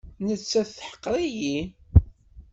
[0.25, 1.59] Nettat teḥqer-iyi.